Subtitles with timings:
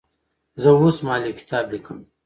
[0.61, 1.97] زه اوس مهال یو کتاب لیکم.